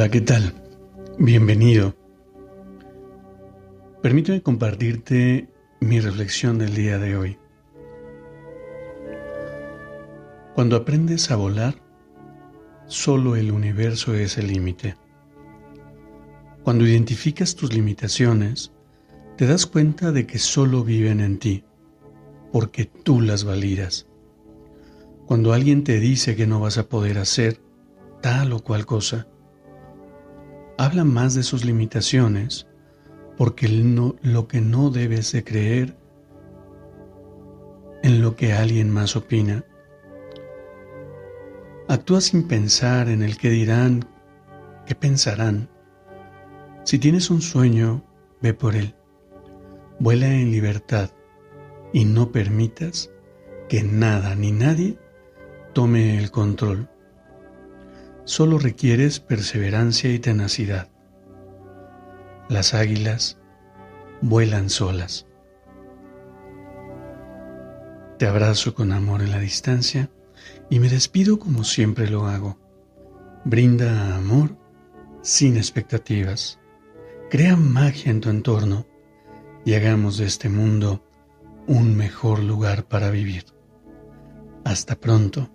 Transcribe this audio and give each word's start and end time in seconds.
Hola, 0.00 0.10
¿qué 0.10 0.22
tal? 0.22 0.54
Bienvenido. 1.18 1.94
Permíteme 4.00 4.40
compartirte 4.40 5.50
mi 5.80 6.00
reflexión 6.00 6.56
del 6.56 6.74
día 6.74 6.98
de 6.98 7.18
hoy. 7.18 7.38
Cuando 10.54 10.76
aprendes 10.76 11.30
a 11.30 11.36
volar, 11.36 11.74
solo 12.86 13.36
el 13.36 13.52
universo 13.52 14.14
es 14.14 14.38
el 14.38 14.46
límite. 14.46 14.96
Cuando 16.62 16.86
identificas 16.86 17.54
tus 17.54 17.74
limitaciones, 17.74 18.72
te 19.36 19.46
das 19.46 19.66
cuenta 19.66 20.12
de 20.12 20.26
que 20.26 20.38
solo 20.38 20.82
viven 20.82 21.20
en 21.20 21.38
ti, 21.38 21.64
porque 22.52 22.86
tú 22.86 23.20
las 23.20 23.44
validas. 23.44 24.06
Cuando 25.26 25.52
alguien 25.52 25.84
te 25.84 26.00
dice 26.00 26.36
que 26.36 26.46
no 26.46 26.58
vas 26.58 26.78
a 26.78 26.88
poder 26.88 27.18
hacer 27.18 27.60
tal 28.22 28.54
o 28.54 28.60
cual 28.60 28.86
cosa, 28.86 29.26
habla 30.80 31.04
más 31.04 31.34
de 31.34 31.42
sus 31.42 31.62
limitaciones 31.66 32.66
porque 33.36 33.68
lo 33.68 34.48
que 34.48 34.62
no 34.62 34.88
debes 34.88 35.30
de 35.30 35.44
creer 35.44 35.94
en 38.02 38.22
lo 38.22 38.34
que 38.34 38.54
alguien 38.54 38.88
más 38.88 39.14
opina. 39.14 39.62
Actúa 41.86 42.22
sin 42.22 42.48
pensar 42.48 43.10
en 43.10 43.22
el 43.22 43.36
que 43.36 43.50
dirán, 43.50 44.08
qué 44.86 44.94
pensarán. 44.94 45.68
Si 46.84 46.98
tienes 46.98 47.28
un 47.28 47.42
sueño, 47.42 48.02
ve 48.40 48.54
por 48.54 48.74
él. 48.74 48.94
Vuela 49.98 50.32
en 50.32 50.50
libertad 50.50 51.10
y 51.92 52.06
no 52.06 52.32
permitas 52.32 53.10
que 53.68 53.82
nada 53.82 54.34
ni 54.34 54.50
nadie 54.50 54.96
tome 55.74 56.16
el 56.16 56.30
control 56.30 56.88
solo 58.24 58.58
requieres 58.58 59.20
perseverancia 59.20 60.12
y 60.12 60.18
tenacidad. 60.18 60.88
Las 62.48 62.74
águilas 62.74 63.38
vuelan 64.20 64.70
solas. 64.70 65.26
Te 68.18 68.26
abrazo 68.26 68.74
con 68.74 68.92
amor 68.92 69.22
en 69.22 69.30
la 69.30 69.38
distancia 69.38 70.10
y 70.68 70.78
me 70.78 70.88
despido 70.88 71.38
como 71.38 71.64
siempre 71.64 72.08
lo 72.10 72.26
hago. 72.26 72.58
Brinda 73.44 74.16
amor 74.16 74.56
sin 75.22 75.56
expectativas. 75.56 76.58
Crea 77.30 77.56
magia 77.56 78.10
en 78.10 78.20
tu 78.20 78.28
entorno 78.28 78.86
y 79.64 79.74
hagamos 79.74 80.18
de 80.18 80.26
este 80.26 80.48
mundo 80.48 81.04
un 81.66 81.96
mejor 81.96 82.40
lugar 82.42 82.88
para 82.88 83.10
vivir. 83.10 83.46
Hasta 84.64 84.96
pronto 84.96 85.50